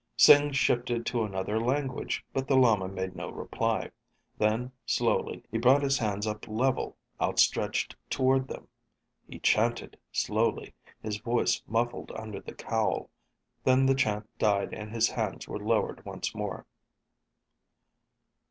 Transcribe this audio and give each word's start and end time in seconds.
Sing 0.17 0.51
shifted 0.51 1.05
to 1.05 1.21
another 1.23 1.59
language, 1.61 2.25
but 2.33 2.47
the 2.47 2.57
lama 2.57 2.87
made 2.87 3.15
no 3.15 3.29
reply. 3.29 3.91
Then, 4.39 4.71
slowly, 4.83 5.43
he 5.51 5.59
brought 5.59 5.83
his 5.83 5.99
hands 5.99 6.25
up 6.25 6.47
level, 6.47 6.97
outstretched 7.21 7.95
toward 8.09 8.47
them. 8.47 8.67
He 9.29 9.37
chanted 9.37 9.99
slowly, 10.11 10.73
his 11.03 11.17
voice 11.17 11.61
muffled 11.67 12.11
under 12.15 12.39
the 12.41 12.55
cowl. 12.55 13.11
Then 13.63 13.85
the 13.85 13.93
chant 13.93 14.27
died 14.39 14.73
and 14.73 14.89
his 14.91 15.07
hands 15.09 15.47
were 15.47 15.59
lowered 15.63 16.03
once 16.03 16.33
more. 16.33 16.65